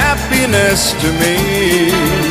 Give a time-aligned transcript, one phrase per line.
[0.00, 2.29] happiness to me.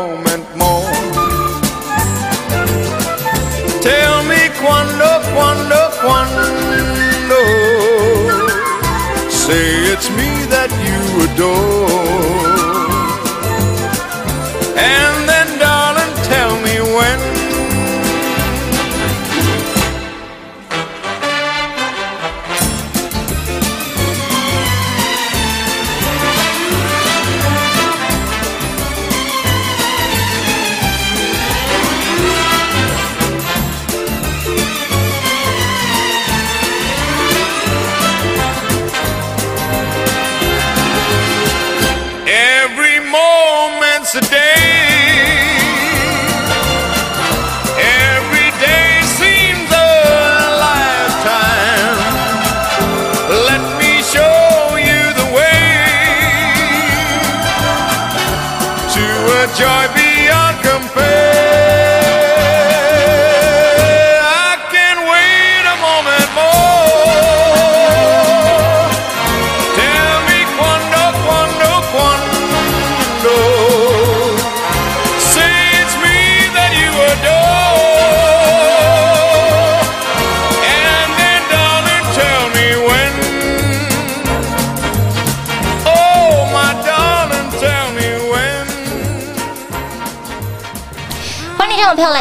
[0.00, 0.29] home.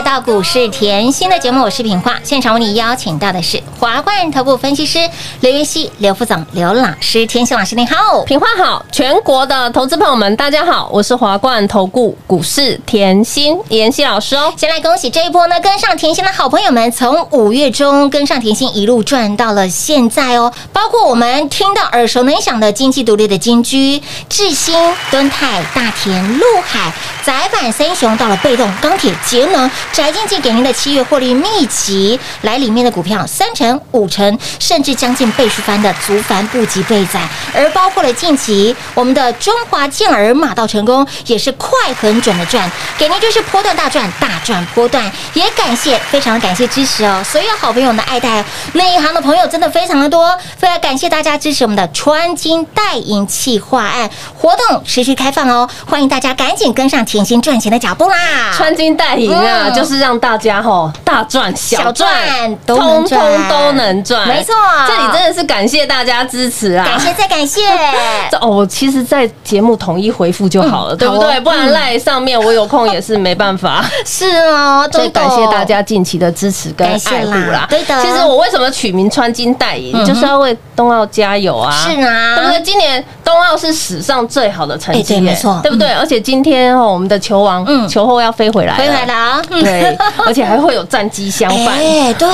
[0.02, 2.18] 到股市甜心的节目，我是品化。
[2.24, 5.00] 现场为你邀请到的是华冠投顾分析师
[5.40, 7.26] 刘云熙、刘副总、刘老师。
[7.26, 14.54] 甜心老师您好，品花好，全国的投资朋友们，大家好，我是华冠投顾股市甜心妍希老师哦。
[14.58, 20.52] 先来恭喜这一波呢，跟上甜心的好朋友们，从五月中跟上甜心一路赚到了现在哦。
[20.74, 24.76] 包括我们听到耳熟能详的经济独立的金居、智新、
[25.10, 26.92] 敦泰、大田、陆海、
[27.24, 37.20] 宅板三雄，到了被动钢铁、节能、宅经济给您的七月获利秘籍，来里面的股票三成、五成，甚至将近倍数翻的足繁不及倍载，
[37.54, 48.44] 而包括了近期我们的中华健儿马到成功，也是快很准的赚，给您就是波段大赚，大赚波段，也感谢非常感谢支持哦，所有好朋友的爱戴，
[48.74, 58.54] 内行的朋友真的非常的多，非常感谢大家支持我们的穿金戴银企划案活动持续开放哦，欢迎大家赶紧跟上甜心赚钱的脚步啦！
[58.56, 59.74] 穿金戴银啊，嗯。
[59.74, 64.54] 就是让大家吼大赚小小赚赚，都能通赚通都能赚，没错
[64.88, 66.86] 这里真的是感谢大家支持啊！
[66.86, 67.62] 感谢再感谢，
[68.32, 71.40] 这哦，其实，在节目统一回复就好了，嗯对不对？
[71.40, 73.86] 不然赖上面我有空也是没办法。
[74.06, 77.52] 是哦，所以感谢大家近期的支持跟爱护啦。
[77.52, 81.72] 啦对的其实我为什么取名穿金戴银，嗯就是要为冬奥加油啊！
[81.72, 82.62] 是啊对不对？
[82.62, 85.92] 今年冬奥是史上最好的成绩没错对不对？
[85.94, 89.14] 而且今天哦，我们的球王嗯球后要飞回来，回来了。
[89.14, 91.76] 啊，嗯对， 而且还会有战机相伴。
[91.76, 92.28] 哎，对，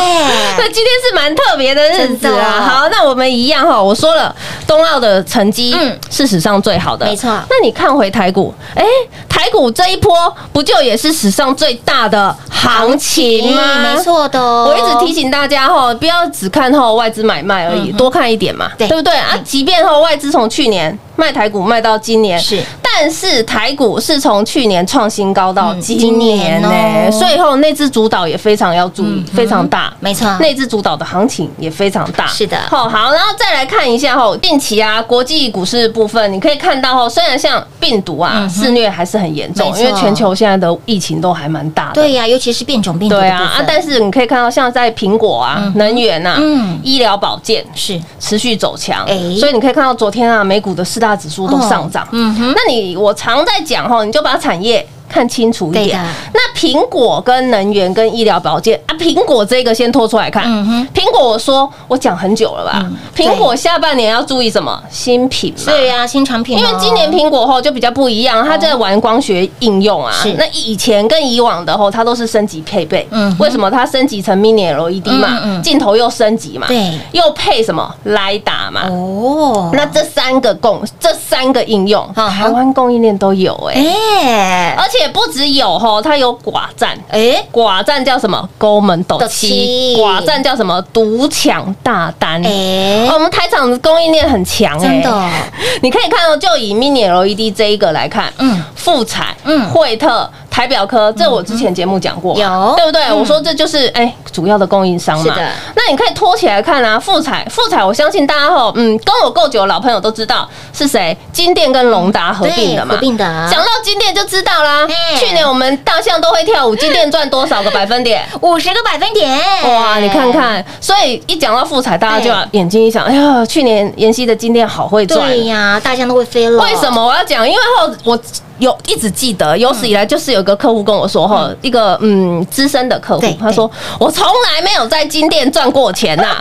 [0.58, 2.62] 那今天是蛮特别的日子啊。
[2.62, 4.36] 好，那我们一样哈，我说了，
[4.68, 8.86] 冬奥的成绩嗯是史上最好的，没错那你看回台股，哎，
[9.28, 10.14] 台股这一波
[10.52, 13.62] 不就也是史上最大的行情吗？
[13.82, 14.04] 没。
[14.04, 14.70] 错的哦。
[14.70, 19.36] 我一直提醒大家哈，不要只看后外资买卖而已，多看一点嘛，对不对啊？
[19.44, 22.62] 即便哈外资从去年卖台股卖到今年，是。
[22.98, 29.94] 但是台股是从去年创新高到嗯今年呢、所以后内资主导也非常要注意，非常大。
[30.00, 30.34] 没错。
[30.40, 32.26] 内资主导的行情也非常大。
[32.28, 32.58] 是的。
[32.70, 41.96] 好好，然后再来看一下吼，近期啊，国际股市部分，你可以看到吼，虽然像病毒啊肆虐还是很严重因为全球现在的疫情都还蛮大的。
[41.96, 46.80] 对呀，尤其是变种病毒的对啊啊，但是你可以看到，像在苹果啊、能源啊、嗯。
[46.82, 48.02] 医疗保健是。
[48.22, 49.18] 持续走强，哎。
[49.38, 52.08] 所以你可以看到昨天啊，美股的四大指数都上涨。
[52.14, 55.98] 嗯哼，那你我常在讲哈，你就把产业看清楚一点。
[56.34, 60.44] 那苹果跟能源跟医疗保健啊，苹果这个先拖出来看。
[60.46, 62.98] 嗯哼苹果我说我讲很久了吧嗯？
[63.16, 64.78] 苹果下半年要注意什么？
[64.90, 65.72] 新品嘛。
[65.72, 70.34] 对呀，新产品哦，因为今年苹果后就比较不一样，它在玩光学应用啊是。
[70.34, 73.08] 那以前跟以往的后，它都是升级配备。
[73.12, 75.64] 嗯为什么它升级成 Mini LED 嘛嗯嗯？
[75.64, 76.68] 镜头又升级嘛？
[76.68, 78.82] 对又配什么雷达嘛？
[78.90, 83.86] 哦，那这三个供这三个应用，台湾供应链都有哎、
[84.22, 86.98] 哎而且不只有吼，它有寡占。
[87.10, 88.48] 哎，寡占叫什么？
[88.58, 89.48] 勾门斗斗七
[89.96, 90.02] 七。
[90.02, 90.82] 寡占叫什么？
[90.94, 92.42] 独抢大单。
[92.46, 95.30] 哎哦我们台厂的供应链很强哎，真的，
[95.82, 100.30] 你可以看到，就以 Mini LED 这一个来看，嗯嗯，富彩，嗯嗯，惠特。
[100.56, 103.04] 台表科，这我之前节目讲过嘛，有对不对？
[103.10, 105.36] 嗯我说这就是哎主要的供应商嘛。
[105.76, 112.96] 那你可以拖起来看啊，富彩，富彩，我相信大家吼，嗯，跟我够久的老朋友都知道是谁，金店跟隆达合并的嘛。
[112.96, 114.88] 合并的讲到金店就知道啦。
[115.18, 118.24] 去年我们大象都会跳舞，金店赚多少个百分点？
[118.40, 119.38] 五十个百分点，
[119.76, 120.32] 哇，你看。
[120.32, 125.20] 看，所以一讲到富彩，大家就要眼睛一想，哎呀，去年妍希的金店好会赚。
[125.28, 126.64] 对呀，大象都会飞了。
[126.64, 126.90] 为什？
[126.90, 127.46] 么我要讲？
[127.46, 128.18] 因为后我
[128.60, 133.70] 有一直记得，有史以来就是有个客户跟我说，哈，一个嗯资深的客户，他说
[134.00, 136.38] 我从来没有在金店赚过钱呐，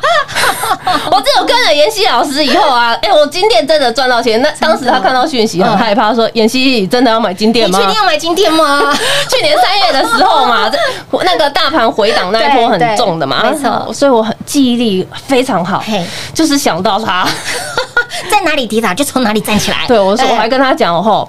[1.11, 4.41] 我只有跟了妍希老师以后啊，哎，我金店真的赚到钱。
[4.43, 7.91] 那当时他看到讯息很害怕，说妍希你真的要买金店吗你确？
[7.91, 8.95] 定要买金店吗？
[9.29, 10.71] 去年三月的时候嘛，
[11.25, 15.83] 那个大盘回档那一波很重的嘛，没错所以我很记忆力非常好，
[16.33, 17.27] 就是想到他。
[18.31, 19.85] 在哪里跌倒就从哪里站起来。
[19.89, 21.29] 对，我说我还跟他讲吼，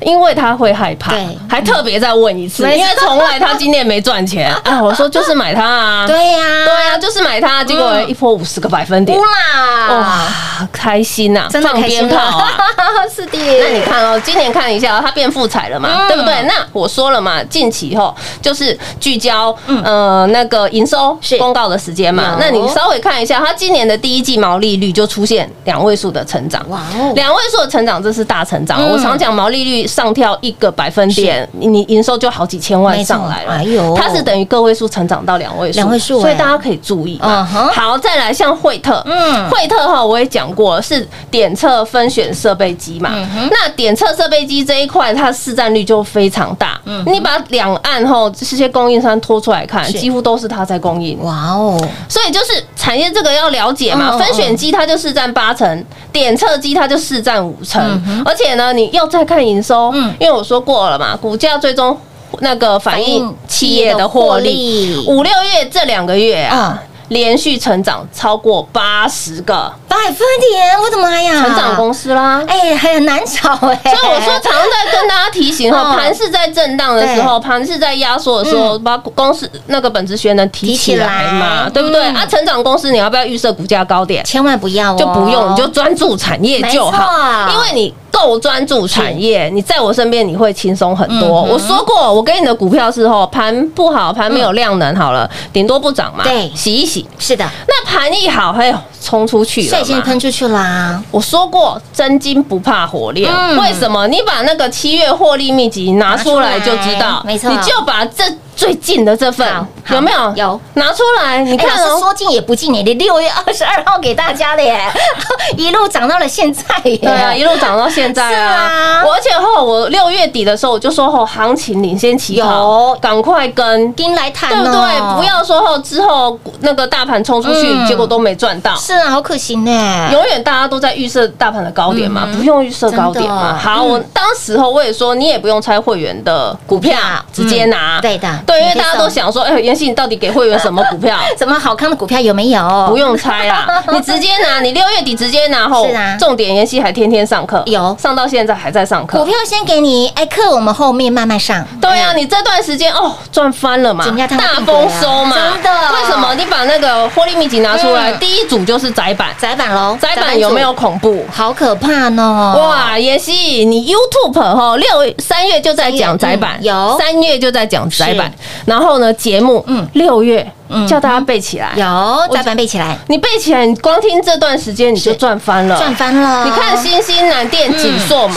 [0.00, 4.82] 因为他会害怕对，还特别再问一次，因为从来他今年没赚钱 啊。
[4.82, 10.26] 我说就是买它啊，对呀，对啊，就是买它，结果嗯一波五十个百分点哇，
[10.72, 12.52] 开心呐，真的放开心鞭炮啊！
[13.14, 13.38] 是的。
[13.38, 16.34] 那你看哦，今年看一下哦，它变富彩了嘛，嗯对不对？
[16.42, 19.54] 那我说了嘛，近期后就是聚焦
[19.84, 22.36] 呃那个营收公告的时间嘛。
[22.38, 26.64] 那你稍微看一下，它今年的第一季毛利率就出现两位数的成长。
[26.68, 28.78] 哇哦，两位数的成长，这是大成长。
[28.82, 33.52] 嗯我常讲毛利率上跳一个百分点，你你营收就好几千万上来了。
[33.52, 33.94] 哎呦。
[33.96, 36.22] 它是等于个位数成长到两位数，两位数哎。
[36.22, 39.48] 所以大家可以注意好，再来像惠特，嗯。
[39.50, 43.10] 惠特哈我也讲过是点测分选设备机嘛。
[43.14, 46.80] 嗯那点测设备机这一块，它市占率就非常大。
[46.84, 51.22] 嗯你把两岸哈这些供应商拖出来看，几乎都是它在供应。
[51.22, 51.78] 哇哦，
[52.08, 57.80] 所以就是产业这个要了解嘛，分选机它就市占八成，点测机它就市占五成，
[58.24, 60.14] 而且呢，你要再看营收，嗯。
[60.18, 61.98] 因为我说过了嘛，股价最终
[62.40, 66.82] 那个反映企业的获利，五六月这两个月啊。
[67.08, 69.72] 连续成长超过八十个。
[69.86, 70.18] 百分
[70.50, 71.40] 点，我的妈呀！
[71.40, 73.80] 成长公司啦，哎，还很难找哎。
[73.84, 82.02] 所以我说，常常在跟大家提醒哈，嗯盘是在震荡的时候，盘是在压缩的时候，把公司那个本质学能提起来嘛，对不对？
[82.02, 82.16] 嗯。
[82.16, 84.24] 啊，成长公司你要不要预设股价高点？
[84.24, 87.48] 千万不要哦，就不用，你就专注产业就好。
[87.52, 91.42] 因为你够专注产业，你在我身边你会轻松很多。
[91.42, 97.06] 嗯我说过，我给你的股票是后盘不好，盘没有量能好了，顶多不涨嘛，对洗一洗。
[97.18, 100.02] 是的，那盘一好，哎呦，冲出去了率先嘛。
[100.02, 101.02] 喷出去啦。
[101.10, 103.30] 我说过，真金不怕火炼。
[103.30, 104.06] 嗯为什么？
[104.08, 108.24] 你把那个七月获利秘籍拿出来就知道，没错你就把这
[108.56, 109.46] 最近的这份
[109.90, 111.42] 有没有有拿出来？
[111.42, 114.90] 你哎，看哦，老师说近也不近耶，你六月二十二号给大家的耶，
[115.56, 116.96] 一路涨到了现在耶。
[116.96, 122.48] 对啊， 一路涨到现在是啊而且后我六月底的时候我就说后行情领先起跑
[122.92, 125.16] 有，赶快跟，跟来谈对不哦对？
[125.20, 128.74] 不要说后之后那个大盘冲出去，嗯结果都没赚到。
[128.76, 130.08] 是啊，好可惜呢。
[130.12, 133.56] 永远大家都在预设大盘的高点嘛，嗯不用预设高点嘛。
[133.56, 136.98] 好，嗯我当时候我也说，你也不用猜会员的股票，
[137.32, 137.98] 直接拿。
[137.98, 141.16] 嗯对的对，因为大家都想说，哎，妍希你到底给会员什么股票？
[141.36, 142.86] 什么好康的股票有没有？
[142.88, 146.16] 不用猜啦， 你直接拿，你六月底直接拿后，是啊。
[146.18, 147.96] 重点妍希还天天上课，有。
[148.00, 149.18] 上到现在还在上课。
[149.18, 149.24] 股。
[149.24, 151.66] 票先给你，哎，课我们后面慢慢上。
[151.80, 155.70] 对啊，你这段时间哦赚翻了嘛大丰收嘛，真的。
[155.92, 156.34] 为什么？
[156.34, 158.18] 你把那个获利秘籍拿出来，嗯。
[158.18, 161.24] 第一组就是窄板，窄板喽，窄板有没有恐怖？
[161.32, 162.54] 好可怕呢？
[162.56, 164.88] 哇，妍希，你 YouTube 哈六
[165.18, 166.98] 三月就在讲窄板，嗯有。
[166.98, 168.26] 三月就在讲窄板。
[168.30, 168.35] 是，
[168.66, 169.86] 然后呢节目嗯。
[169.94, 170.86] 六月嗯。
[170.86, 176.44] 叫大家背起来，有再翻背起来，你背起来，你光听这段时间你就赚翻了，赚翻了。
[176.44, 178.36] 你看新兴南电锦硕嘛，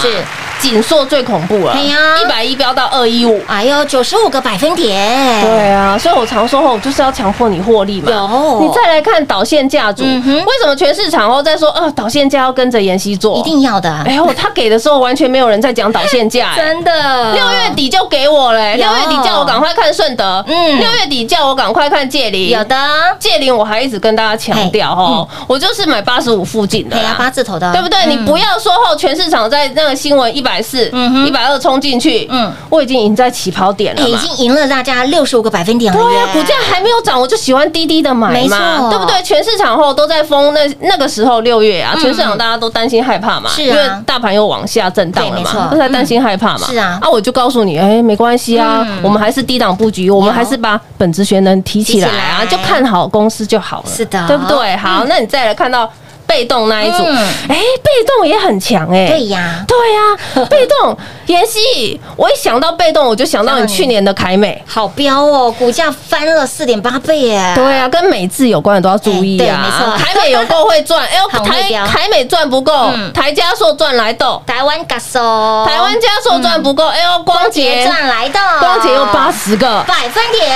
[0.60, 1.98] 锦硕最恐怖了，对呀。
[2.22, 3.40] 一百一飙到二一五。
[3.48, 8.12] 哎呦，九十五个百分点，对啊，所以我常说后就是要强迫你获利嘛。
[8.12, 8.60] 有。
[8.62, 13.38] 你再来看导线架组，为什么全市场后在说，呃，导线架要跟着妍希做？
[13.38, 13.44] 一。
[13.50, 16.58] 定要的，哎呦，他给的时候完全没有人在讲导线价， 哎。
[16.58, 17.34] 真的。
[17.34, 20.78] 六月底就给我嘞，六月底叫我赶快看顺德，嗯。
[20.78, 22.76] 六月底叫我赶快看界林，有的，
[23.18, 27.98] 借零我还一直跟大家强调哦，我就是买八十五附近的对啊，八字头的，对不对？
[28.08, 30.92] 你不要说后全市场在那个新闻一百四、
[31.26, 32.40] 一百二冲进去，嗯。
[32.40, 34.16] 嗯，我已经赢在起跑点了已。
[34.18, 38.90] 经赢了大家六十五个百分点了对呀，股价还没有涨，我就喜欢低低的买没嘛，错。
[38.90, 39.22] 对不对？
[39.24, 43.66] 全市场后都在封，那那个时候六月啊，全市场大家都担心害怕嘛，是啊。
[43.66, 46.68] 因为大盘又往下震荡了嘛，都在担心害怕嘛。
[46.68, 46.98] 是啊。
[47.02, 54.76] 啊，我就告诉你，哎，没关系啊嗯，我们还是低档布局，我们还是把本职学能提起来来就看好公司就好了，是的对不对？
[54.78, 55.92] 好，那你再来看到
[56.30, 57.18] 被动那一组，嗯。
[57.50, 60.96] 哎，被动也很强哎，对呀，对呀、 被动。
[61.26, 64.60] 妍希，我一想到被动，我就想到你去年的凯美。
[64.68, 69.46] 好标哦，股价翻了四点八倍耶，对啊，跟美字有关的都要注意啊。
[69.46, 69.98] 哎对没错。
[69.98, 80.50] 凯美有够会赚，哎呦，台凯美赚不够嗯，台加硕赚来豆，台湾嘎收，台湾加硕赚不够，哎呦，光光捷捷赚来豆，光捷又八十个，百分点，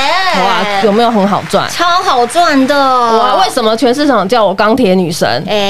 [0.43, 1.69] 哇，有没有很好赚？
[1.69, 2.75] 超好赚的？
[2.75, 5.43] 哇，为什么全市场叫我钢铁女神？
[5.47, 5.62] 哎，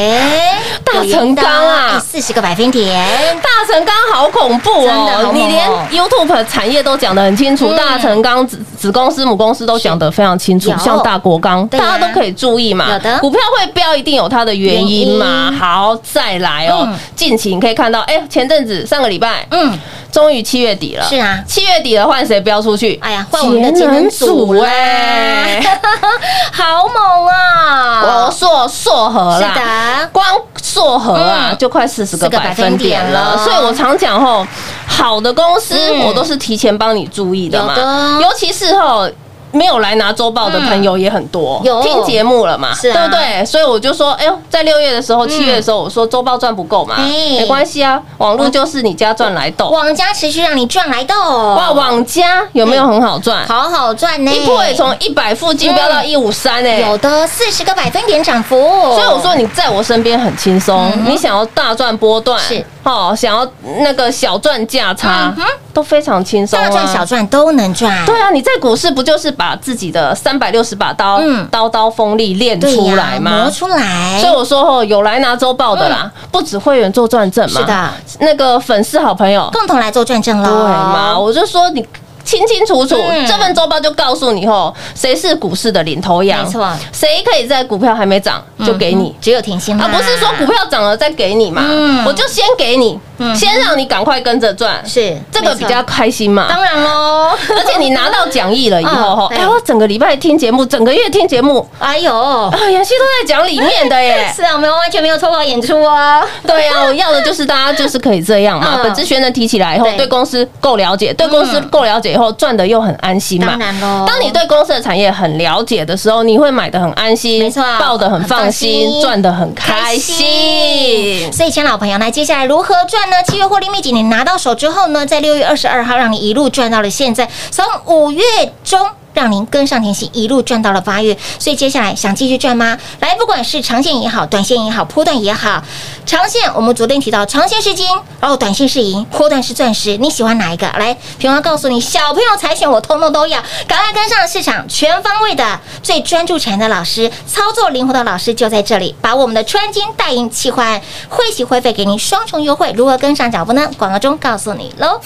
[0.84, 2.02] 大成钢啊。
[2.06, 3.06] 四十个百分点，
[3.42, 7.78] 大成钢好恐怖哦，哦你连 YouTube 产业都讲得很清楚，嗯。
[7.78, 12.88] 大成钢子子公司、母公司都讲得非常清楚，像大国钢，大家都可以注意嘛。
[12.92, 13.18] 有的。
[13.20, 15.50] 股票会飙，一定有它的原因嘛。
[15.52, 15.60] 因。
[15.60, 19.78] 好，再来哦嗯，近期你可以看到，哎，前阵子上个礼拜，嗯，
[20.12, 21.44] 终于七月底了，是啊。
[21.48, 23.00] 七月底了，换谁飙出去？
[23.02, 25.62] 哎呀，换我们的节能组啦，哎，
[26.52, 28.02] 好猛啊！
[28.04, 29.54] 我硕硕和是啦。
[29.56, 30.26] 的，光
[30.62, 31.58] 硕和啊，嗯。
[31.58, 34.46] 就快四十个百分点了，了所以我常讲吼，
[34.88, 39.10] 好的公司嗯我都是提前帮你注意的嘛，尤其是吼。
[39.54, 41.82] 没有来拿周报的朋友也很多，有。
[41.82, 42.94] 听节目了嘛，是啊。
[42.94, 43.46] 对不对？
[43.46, 47.40] 所以我就说，哎呦，在六月的时候、七月的时候，我说周报赚不够嘛，哎。
[47.40, 49.70] 没关系啊，网络就是你家赚来豆。
[49.70, 53.46] 网家持续让你赚来的哇，哦，网家有没有很好赚？
[53.48, 58.56] 好好赚呢，一波也从一百附近飙到一五三哎，有的四十个百分点涨幅，
[58.96, 63.48] 所以我说你在我身边很轻松，你想要大赚波段是哦，想要
[63.80, 65.34] 那个小赚价差
[65.74, 66.64] 都非常轻松啊。
[66.64, 73.52] 大赚小赚都能赚，对啊，你在股市不就是把自己的三百六十把刀嗯刀刀锋利练出来吗磨？
[73.52, 77.90] 出来，所以我说哦，有来拿周报的啦，不止会员做转正嘛，是的，
[78.20, 81.18] 那个粉丝好朋友共同来做转正喽，对嘛？
[81.18, 81.86] 我就说你。
[82.24, 83.26] 清清楚楚，嗯。
[83.28, 86.68] 这份周报就告诉你吼，谁是股市的领头羊，没错。
[86.92, 89.10] 谁可以在股票还没涨就给你。
[89.10, 92.06] 嗯，只有甜心啦，而不是说股票涨了再给你嘛，嗯。
[92.06, 93.00] 我就先给你，
[93.36, 96.48] 先让你赶快跟着赚，是这个比较开心嘛。
[96.50, 102.14] 当然喽， 而且你拿到讲义了以后，哈， 嗯哎，我整个礼拜听节目，整个月听节目，哎呦。
[102.14, 104.32] 啊，妍希都在讲里面的耶。
[104.36, 106.22] 是啊，我们完全没有错过演出哦。
[106.46, 108.84] 对啊、我要的就是大家就是可以这样嘛，嗯。
[108.84, 109.98] 本质学能提起来以后，对。
[109.98, 113.48] 对公司够了解，对公司够了解以后，赚的又很安心嘛。
[113.48, 121.32] 当然喽当你对公司的产业很了解的时候，你会买的很安心，没错抱的很放心，赚的很开心。
[121.32, 123.18] 所以，亲爱老朋友，那接下来如何赚呢？
[123.28, 128.24] 七月获利秘籍你拿到手之后呢，在六月二十二号让你一路赚到了现在，从五月
[128.64, 128.80] 中。
[129.14, 132.78] 让您跟上甜心，一路赚到了八月，所以接下来想继续赚吗？
[133.00, 135.64] 来，不管是长线也好，短线也好，波段也好，
[136.06, 137.88] 长线我们昨天提到长线是金，
[138.20, 140.68] 然后短线是银，波段是钻石，你喜欢哪一个？
[140.78, 150.80] 来，平花告诉你，小朋友才选，我通通都要，赶快跟上市场全方位的最专注产业的老师，操作灵活的老师就在这里，把我们的穿金戴银企划
[151.10, 153.70] 会息会费给您双重优惠，如何跟上脚步呢？
[153.78, 155.00] 广告中告诉你喽。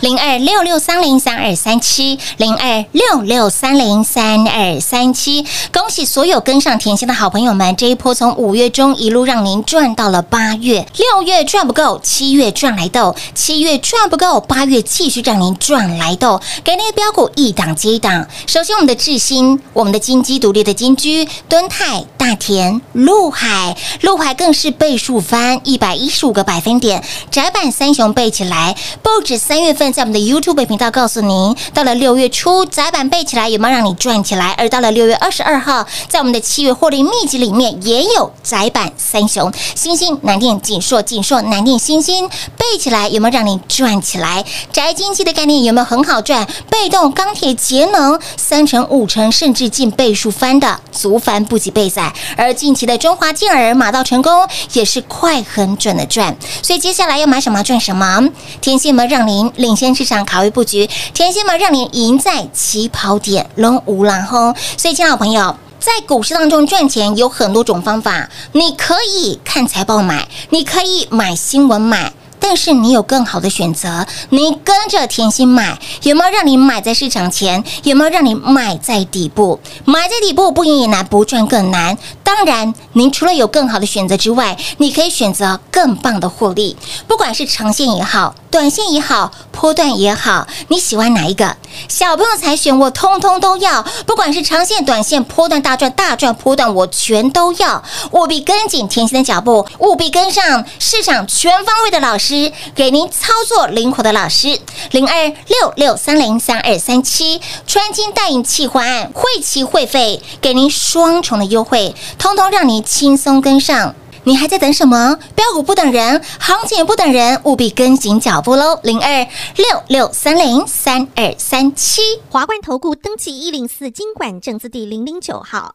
[0.00, 5.44] 零二六六三零三二三七，零二六六三零三二三七。
[5.72, 18.28] 恭喜所有跟上甜心的好朋友们，这一波从五月中一路让您赚到了八月，六月赚不够，七月赚来豆，七月赚不够，八月继续让您赚来豆，给您的标股一档接一档。
[18.46, 34.52] 首先，我们的智新，我们的金鸡独立的金居，敦泰、大田、陆海，陆海更是倍数翻一百一十五个百分点，窄板三雄背起来，不止三月份在我们的 YouTube 频道告诉您，到了六月初窄板背起来有没有让你赚起来？
[34.52, 42.26] 而到了六月二十二号，在我们的七月获利秘籍里面也有窄板三雄，星星、南电、锦硕、锦硕、南电、星星
[42.56, 44.42] 背起来有没有让你赚起来？
[44.72, 46.48] 宅经济的概念有没有很好赚？
[46.70, 52.02] 被动钢铁节能三成、五成甚至近倍数翻的，足翻不及倍仔。
[52.38, 58.13] 而近期的中华健儿马到成功也是快很准的赚，所以接下来要买什么赚什么。
[58.60, 64.54] 天线们让您领先市场，卡位布局；天线们让您赢在起跑点，龙无狼轰。
[64.76, 65.56] 所以，亲爱的朋友。
[65.80, 72.10] 在股市当中赚钱有很多种方法，你可以看财报买，你可以买新闻买。
[72.46, 77.64] 但是你有更好的选择，你跟着甜心买，有没有让你买在市场前？
[77.84, 79.58] 有没有让你买在底部？
[79.86, 81.96] 买在底部不赢也难，不赚更难。
[82.22, 86.76] 当然，您除了有更好的选择之外，你可以选择更棒的获利，
[87.08, 91.56] 不管是长线也好，短线也好，波段也好，你喜欢哪一个？
[91.88, 97.82] 小朋友才选，我通通都要，不管是长线、短线、波段大赚、大赚波段，我全都要。
[98.10, 102.33] 务必跟紧甜心的脚步，务必跟上市场全方位的老师。
[102.74, 104.58] 给您操作灵活的老师，
[104.90, 113.94] 零二六六三零三二三七，穿金戴银企划案，会期会费给您双重的优惠，通通让您轻松跟上。
[114.26, 115.18] 你还在等什么？
[115.34, 118.80] 标股不等人，行情也不等人，务必跟紧脚步喽！
[118.82, 119.26] 零二
[119.56, 122.00] 六六三零三二三七，
[122.30, 125.74] 华冠投顾登记一零四经管证字第零零九号，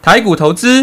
[0.00, 0.82] 台股投资，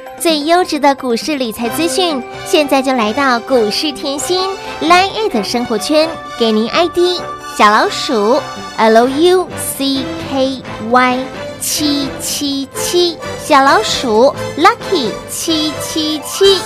[0.21, 4.47] 最优质的股市理财资讯，现在就来到股市甜心
[4.79, 6.07] Line 的生活圈，
[6.37, 7.19] 给您 ID
[7.57, 8.39] 小老鼠
[8.77, 11.19] L U C K Y
[11.59, 16.59] 七七七，小老鼠 Lucky 七七七。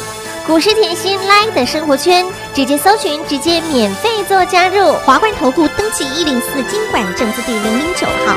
[0.46, 4.92] 股市甜心 Line 的生活圈，直接搜寻，直接免费做加入。
[5.06, 8.36] 华冠投顾登记一零四经管证字第零零九号。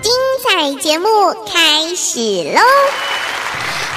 [0.00, 0.12] 精
[0.44, 1.08] 彩节目
[1.44, 2.20] 开始
[2.54, 2.60] 喽！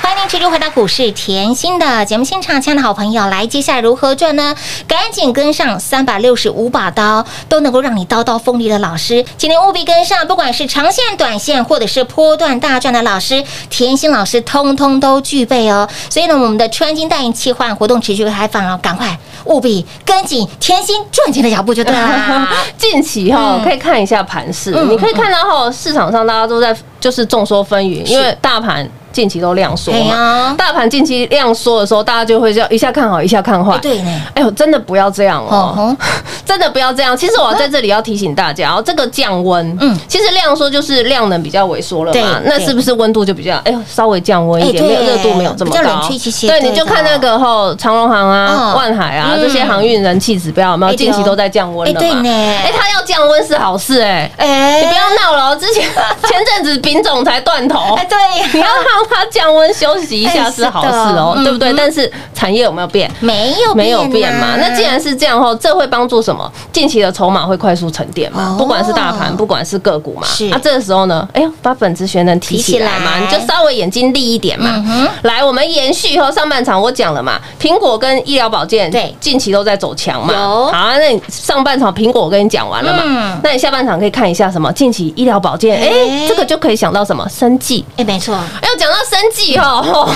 [0.01, 4.55] 欢迎您持续回到股市甜心的节目现场，亲爱的好朋友，来，接下来如何赚呢？
[4.87, 15.87] 赶紧跟上三百六十五把刀，都能够让你刀刀锋利的老师，今天务必跟上，不管是长线、短线，或者是波段大赚的老师，甜心老师通通都具备哦。
[16.09, 22.49] 所以呢，我们的穿金戴银切换活动持续开放哦，赶快务必跟紧甜心赚钱的脚步就对了。
[22.75, 33.75] 近期哈、嗯可以看一下盘势，嗯你可以看到哈市场上大家都在就是众说纷纭，因为大盘近期都量缩嘛，大盘近期量缩的时候，大家就会叫一下看好，一下看坏。
[33.75, 33.79] 哎。
[33.79, 35.73] 对呢，哎呦，真的不要这样哦。
[35.77, 35.97] 哦，
[36.45, 37.15] 真的不要这样。
[37.15, 39.91] 其实我在这里要提醒大家哦，这个降温，嗯。
[39.91, 46.07] 嗯，其实量缩就是量能比较萎缩了嘛，那是不是温度就比较哎呦稍微降温一点，没有热度没有这么高。
[46.47, 49.41] 对，你就看那个吼长荣航嗯啊、万海啊嗯。
[49.41, 50.95] 这些航运人气指标有没有？
[50.95, 51.99] 近期都在降温了嘛？
[51.99, 52.29] 哎对呢。
[52.29, 54.31] 哎，它要降温是好事哎。
[54.37, 54.81] 哎。
[54.81, 55.83] 你不要闹了哦，之前
[56.27, 58.17] 前阵子品种才断头，哎对。
[58.39, 58.67] 呀 你要
[59.01, 61.75] 让它降温休息一下是好事哦的，对不对嗯？
[61.75, 63.09] 但是产业有没有变？
[63.19, 64.47] 没有没有变嘛？
[64.47, 66.49] 啊那既然是这样后，这会帮助什么？
[66.71, 68.55] 近期的筹码会快速沉淀嘛哦？
[68.57, 70.27] 不管是大盘，不管是个股嘛。
[70.27, 74.83] 是那这个时候呢，哎呦，把本职学能提起来嘛，你就稍微眼睛利一点嘛。
[75.23, 80.33] 来，我们延续后上半场我讲了嘛，苹果跟医疗保健对近期都在走强嘛。
[80.33, 84.71] 有好啊，那你上半场苹果我跟你讲完了嘛，嗯那你下半场可以看一下什么？
[84.73, 87.27] 近期医疗保健，哎、哎这个就可以想到什么？
[87.29, 87.85] 生计。
[87.97, 90.09] 哎，没错，哎，我讲到生计哈，吼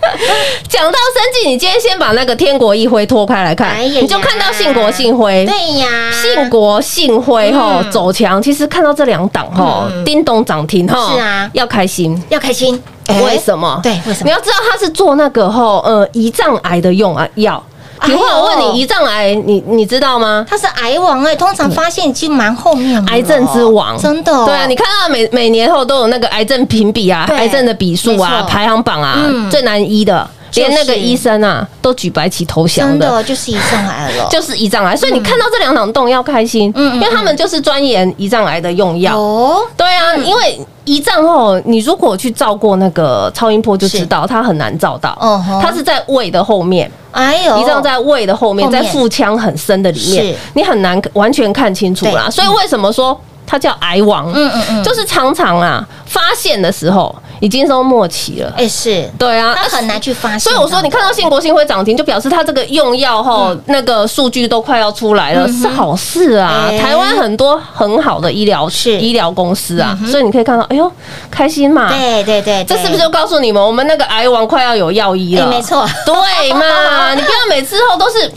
[0.68, 5.44] 讲到生计，你今天先把那个天国一辉拖开来看，你就看到信国信辉。
[5.44, 7.90] 对呀，信国信辉吼嗯。
[7.90, 10.04] 走强，其实看到这两档吼嗯。
[10.04, 11.50] 叮咚涨停吼，是啊。
[11.54, 12.22] 要开心。
[12.28, 12.80] 要开心，
[13.24, 13.80] 为什么？
[13.82, 14.24] 对为什么？
[14.26, 17.60] 你要知道他是做那个吼呃胰脏癌的用啊药。
[17.98, 18.16] 哎呦。
[18.16, 20.44] 平话我问你，胰脏癌你你知道吗？
[20.48, 33.22] 他是癌王哎，通常发现已经蛮后面了，癌症之王，真的哦，对啊，你看到每每年后都有那个癌症评比啊，癌症的比数啊排行榜啊嗯，最难医的，连那个就是医生啊都举白旗投降真的。
[33.24, 39.18] 就是胰脏癌了， 就是胰脏癌，所以你看到这两档洞要开心，因为他们就是钻研胰脏癌的用药。
[39.18, 45.16] 哦，对啊，因为胰脏后，你如果去照过那个超音波，就知道它很难照到。
[45.20, 52.30] 嗯，它是在胃的后面，哎呦，胰脏在胃的后面，在腹腔很深的里面，你很难完全看清楚啦。
[52.30, 54.32] 所以为什么说它叫癌王？
[54.34, 58.52] 嗯嗯嗯，就是常常啊，发现的时候已经都末期了。
[58.56, 66.66] 哎是，对啊，他很难去发现，所以我说，你看到信国信会涨停，就表示它这个用药后那个数据都快要出来了，是好事啊。
[66.68, 70.90] 哎台湾很多很好的医疗是医疗公司啊，所以你可以看到，哎呦，
[71.30, 71.88] 开心嘛。
[71.88, 75.44] 对对对，对这是不是就告诉你们，我们那个癌王快要有药医了？
[75.44, 77.14] 哎没错对嘛？
[77.14, 78.30] 你不要每次后都是一。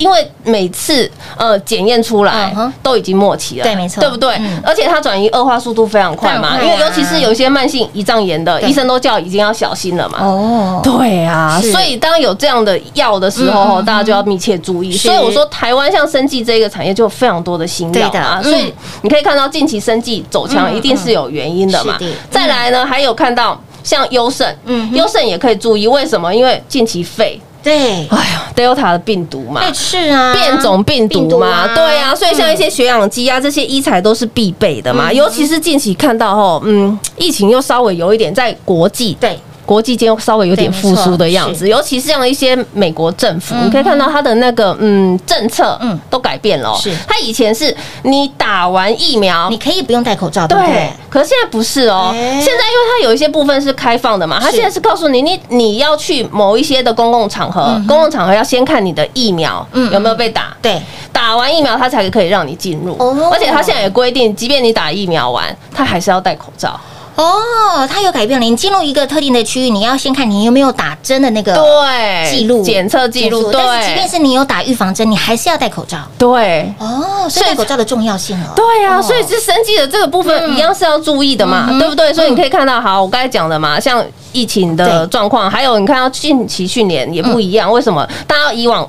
[0.00, 4.00] 因为每次呃检验出来嗯都已经末期了，对没错。
[4.00, 4.34] 对不对？
[4.40, 4.60] 嗯？
[4.64, 8.70] 而且它转移恶化速度非常快嘛，因为尤其是有一些慢性胰脏炎的，对。
[8.70, 10.18] 医生都叫已经要小心了嘛。
[10.22, 14.90] 哦，对啊，所以当有这样的药的时候，大家就要密切注意。
[14.96, 21.98] 所以我说，台湾像生技这个产业就有非常多的新药啊，所以你可以看到近期生技走强，嗯一定是有原因的嘛。
[22.30, 24.96] 再来呢，还有看到像优胜嗯，哼。
[24.96, 26.34] 优胜也可以注意，为什么？
[26.34, 29.60] 因为近期肺，对，哎呀，Delta 的病毒嘛。
[29.60, 35.10] 对是啊，变种病毒嘛，啊对啊，所以像一些血氧机啊，这些医材都是必备的嘛。
[35.10, 39.38] 嗯尤其是近期看到哦，嗯，疫情又稍微有一点在国际对
[39.70, 45.80] 国际间稍微有点复苏的样子，尤其是像一些美国政府，嗯你可以看到它的那个嗯政策
[46.10, 46.76] 都改变了哦。
[46.82, 49.56] 是它以前是你打完疫苗你。
[49.56, 52.10] 可以不用戴口罩，对不对对？，可是现在不是哦。
[52.12, 63.30] 哎现在因为它有一些部分是开放的嘛，它是现在是告诉你，你你要去某一些的公共场合，公共场合要先看你的疫苗嗯有没有被打，对，打完疫苗它才可以让你进入哦。
[63.32, 66.80] 而且它现在也规定，即便你打疫苗完，它还是要戴口罩。
[67.20, 68.46] 哦，它有改变了。
[68.46, 73.60] 你进入一个特定的区域，你要先看你有没有打针的那个对，记录、检测记录，对。
[73.62, 75.98] 但是即便是你有打预防针，你还是要戴口罩。
[76.16, 76.72] 对。
[76.78, 78.52] 哦，所以戴口罩的重要性了。
[78.56, 82.12] 对啊，哦所以是生计的这个部分一样是要注意的嘛，嗯对不对？
[82.14, 88.06] 所以你可以看到，好，我刚才讲的嘛，像疫情的对状况，还有你看到近期去年也不一样，为什么？
[88.26, 88.88] 大家以往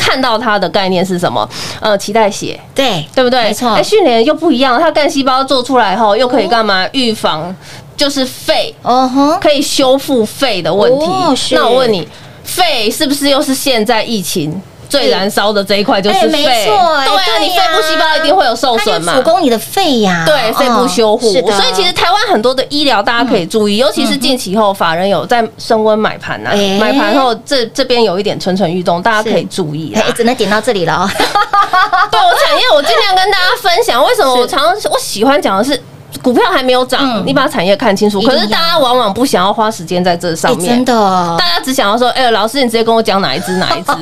[0.00, 1.46] 看到它的概念是什么？
[1.78, 3.42] 呃，脐带血，对对不对？
[3.44, 6.88] 没错哎，训练又不一样，它干细胞做出来后，又可以干嘛？
[6.92, 7.54] 预防
[7.96, 11.06] 就是肺哦哼，可以修复肺的问题
[11.54, 12.08] 那我问你，
[12.42, 14.60] 肺是不是又是现在疫情？
[14.90, 21.28] 最燃烧的这一块就是哎肺，没错哎对啊，你肺部细胞一定会有受损嘛主攻你的肺呀，对，肺部修护。
[21.28, 30.12] 哦所以其实台湾很多的医疗，大家可以注意，尤其是近期后，法人有在升温买盘呐哎，买盘后这这边有一点蠢蠢欲动，大家可以注意啦哎，。
[30.12, 31.08] 只能点到这里了哦。
[32.10, 34.04] 对我产业，我尽量跟大家分享。
[34.04, 35.80] 为什么我常常我喜欢讲的是？
[36.22, 38.20] 股票还没有涨嗯，你把产业看清楚。
[38.22, 43.92] 可是大家往往不想要花时间在这上哎，面真，的大，家只想要说，哎，老师你直接跟我讲哪一只哪一只。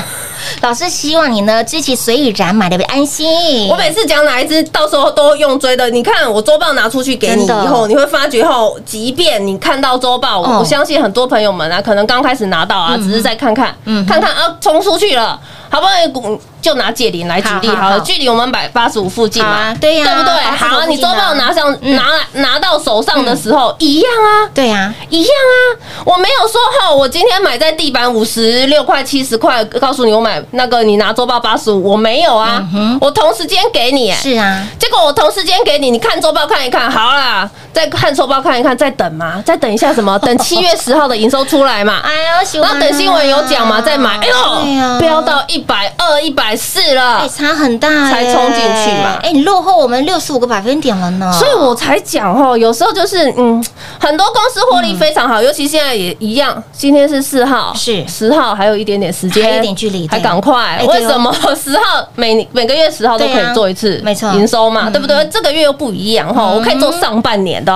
[0.62, 3.68] 老师希望你呢知其所以然，买的安心。
[3.68, 5.90] 我每次讲哪一只，到时候都用追的。
[5.90, 13.74] 你看我周报拿出去给你以后，你会发觉后，即便你看到周报，哦我相信很多朋友们啊，可能刚开始拿到啊，只是在看看，
[14.06, 20.32] 看看啊，冲出去了，好不容易股就拿借零来举例好了，距离我们百八十五附近嘛啊，对呀对不对？
[20.56, 21.96] 好，你周报啊拿上嗯。
[21.96, 22.02] 拿
[22.40, 24.50] 拿到手上的时候一样啊。
[24.54, 25.56] 对呀，一样啊，
[26.04, 32.62] 我没有说哈，我今天买在地板五十六块、七十块，告诉你我买那个你拿周报八十五，我没有啊，
[33.00, 34.16] 我同时间给你、哎。
[34.16, 40.18] 是啊，结果我同时间给你，你看周报看一看，好啦，再看收报看一看，再等嘛，再等一下什么？
[40.24, 42.00] 等七月十号的营收出来嘛。
[42.02, 44.16] 哎呀，喜欢啊然后等新闻有讲嘛，再买。
[44.16, 47.28] 哎呦，飙到一百二、一百四哎，了。
[47.28, 51.30] 差很大，才冲进去嘛哎，你落后我们六十五个百分点了呢。
[51.38, 53.62] 所以我才讲哦，有时候就是嗯，
[54.00, 56.62] 很多公司获利非常好，尤其现在也一样。
[56.72, 64.00] 今天是四号，是十号，还有一点点时间，还有一点距离还赶快为什么 十号每每个月十号都可以做一次？
[64.02, 65.22] 没错营收嘛，嗯对不对？
[65.30, 67.72] 这个月又不一样哈，我可以做上半年的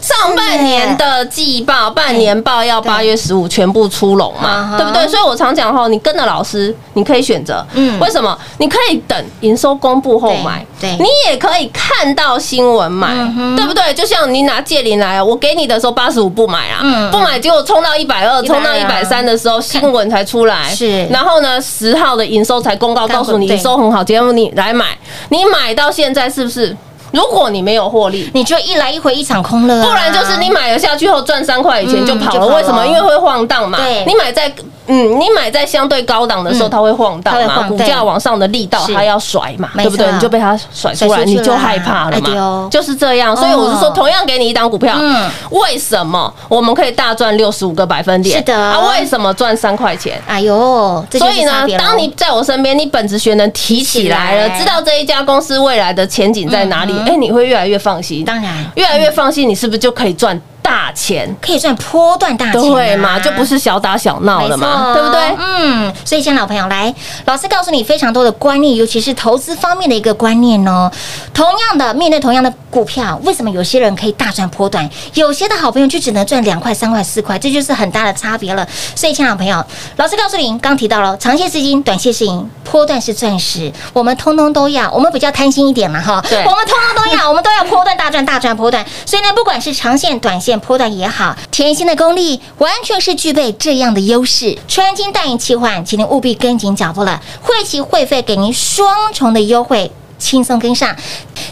[0.00, 2.88] 上半年的季报、半年报要对。
[2.88, 5.06] 八月十五全部出笼啊嘛哈，对不对？
[5.06, 7.98] 所以我常讲哈，你跟着老师，你可以选择，嗯。
[8.00, 8.36] 为什么？
[8.58, 11.04] 你可以等营收公布后买，对对。
[11.04, 13.92] 你也可以看到新闻买嗯，对不对？
[13.94, 21.04] 就像你拿借零来，我给你的时候八十五不买啊嗯，不买，结果冲到一百二，120冲到一百三的时候，新闻才出来，是。
[21.06, 23.56] 然后呢，十号的营收才公告，告诉你对。
[23.56, 24.96] 营收很好，节目你来买，
[25.28, 26.74] 你买到现在是不是？
[27.12, 32.86] 如果你没有获利，你就一来一回一场空了啊，不然就是你买了下去后赚三块以前就跑了，嗯就跑了为什么？
[32.86, 33.78] 因为会晃荡嘛。
[33.78, 34.52] 对你买在
[34.86, 40.10] 嗯，你买在相对高档的时候，嗯它会晃荡嘛，股价往上的力道它要甩嘛，对不对？
[40.10, 43.36] 你就被它甩出来，你就害怕了嘛，就是这样。
[43.36, 48.38] 所以我是说，哦同样给你一档股票嗯，为什么我们可以大赚六十五个百分点？
[48.38, 48.56] 是的。
[48.56, 50.20] 啊，为什么赚三块钱？
[50.26, 58.24] 哎呦，所以呢当你在我身边，你本职学能提起来了知道这一家公司未来的前景在哪里嗯，哎，你会越来越放心。
[58.24, 58.50] 当然。
[58.74, 61.34] 越来越放心，你是不是就可以赚大钱？
[61.40, 65.34] 可以赚波段大钱啊，对嘛，就不是小打小闹了嘛，对不对？
[65.38, 66.94] 嗯，所以，亲爱的老朋友，来，
[67.26, 70.90] 老师告诉你非常多的观念，尤其是投资方面的一个观念哦。
[71.32, 78.66] 同样的，面对同样的股票，为什么有些人可以大赚波段，有些的好朋友就只能赚两块、三块、四块，这就是很大的差别了。
[78.94, 79.64] 所以，亲爱的朋友，
[79.96, 88.84] 老师告诉您，刚提到了长线资金，短线是银，波段是钻石，我们通通都要，我们比较贪心一点嘛，哈，我们通通都要，我们都要波段大赚、大赚波段。
[89.04, 94.58] 所以呢，不管是长线、短线、波段也好，甜心的功力完全是具备这样的优势。
[94.66, 99.92] 穿金戴银切换，请您务必跟紧脚步了，会期会费给您双重的优惠。
[100.18, 100.94] 轻松跟上，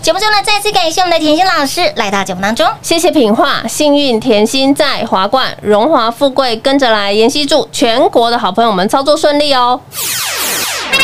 [0.02, 2.68] 节目中呢，再次感谢我们的甜心老师来到节目当中。
[2.82, 7.10] 谢谢品画，幸运甜心在华冠，荣华富贵跟着来。
[7.10, 9.80] 妍希祝全国的好朋友们操作顺利哦。
[9.90, 11.00] 快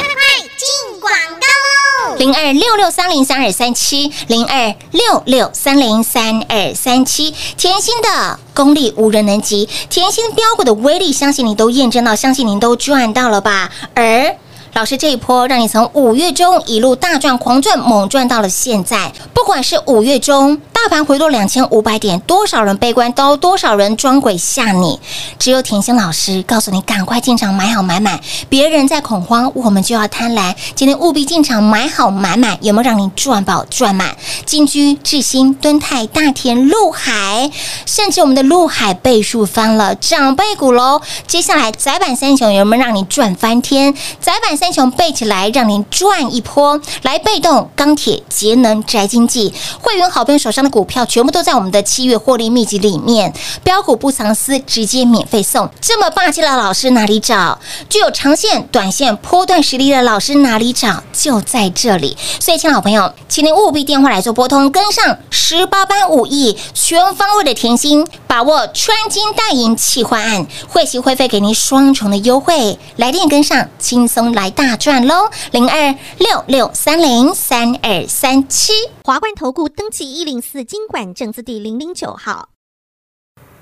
[0.58, 1.83] 进广告喽！
[2.18, 13.70] 零二六六三零三二三七，零二六六三零三二三七，甜心的功力无人能及，甜心标股的威力，相信你都验证到，相信您都赚到了吧？
[13.94, 14.36] 而
[14.74, 25.00] 老师这一波让你从五月中一路大赚、狂赚、猛赚到了现在，不管是五月中大盘回落两千五百点，多少人悲观，都多少人装鬼吓你，
[25.38, 28.20] 只有甜心老师告诉你赶快进场买好买满，
[28.50, 30.54] 别人在恐慌，我们就要贪婪。
[30.74, 34.14] 今天务必进场买好买满，有没有让你赚饱赚满？
[34.44, 37.50] 金居、智新、敦泰、大田、陆海，
[37.86, 41.00] 甚至我们的陆海倍数翻了，长辈股喽。
[41.26, 43.94] 接下来窄板三雄有没有让你赚翻天？
[44.20, 46.78] 窄板三雄背起来，让您赚一波。
[47.00, 53.32] 来，被动、钢铁、节能、宅经济，会员好朋友手上的股票全部都在我们的七月获利秘籍里面，
[53.62, 55.70] 标股不藏私，直接免费送。
[55.80, 57.56] 这么霸气的老师哪里找？
[57.88, 61.04] 具有长线、短线、波段实力的老师哪里找？
[61.12, 62.16] 就在这里。
[62.40, 75.30] 所以，亲爱好朋友，请您务必电话来做拨通，跟上十八般武艺，全方位的甜心，把握穿金戴银企划案，会期会费给您双重的优惠，来电跟上，轻松来大赚喽！
[75.52, 78.72] 零二六六三零三二三七。
[79.04, 82.48] 华冠投顾登记一零四经管证字第零零九号。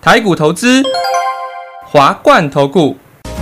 [0.01, 0.83] 台股投资，
[1.85, 2.97] 华冠投顾。